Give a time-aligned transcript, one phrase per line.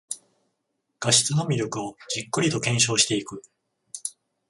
[0.99, 3.43] 画質の魅力をじっくりと検証していく